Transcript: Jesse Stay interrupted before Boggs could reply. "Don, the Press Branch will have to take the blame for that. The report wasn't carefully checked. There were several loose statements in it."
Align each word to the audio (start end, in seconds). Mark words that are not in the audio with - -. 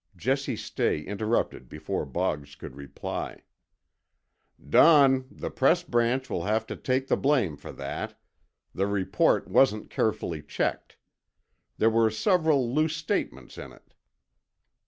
Jesse 0.15 0.55
Stay 0.55 1.01
interrupted 1.01 1.69
before 1.69 2.07
Boggs 2.07 2.55
could 2.55 2.75
reply. 2.75 3.43
"Don, 4.67 5.27
the 5.29 5.51
Press 5.51 5.83
Branch 5.83 6.27
will 6.27 6.45
have 6.45 6.65
to 6.65 6.75
take 6.75 7.07
the 7.07 7.15
blame 7.15 7.55
for 7.55 7.71
that. 7.73 8.19
The 8.73 8.87
report 8.87 9.47
wasn't 9.47 9.91
carefully 9.91 10.41
checked. 10.41 10.97
There 11.77 11.91
were 11.91 12.09
several 12.09 12.73
loose 12.73 12.95
statements 12.95 13.59
in 13.59 13.71
it." 13.73 13.93